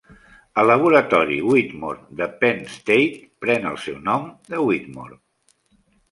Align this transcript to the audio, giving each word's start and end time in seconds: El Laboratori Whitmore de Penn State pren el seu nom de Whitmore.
El 0.59 0.67
Laboratori 0.69 1.35
Whitmore 1.49 1.99
de 2.21 2.27
Penn 2.43 2.63
State 2.75 3.19
pren 3.45 3.67
el 3.73 3.77
seu 3.83 3.99
nom 4.07 4.25
de 4.55 4.63
Whitmore. 4.69 5.19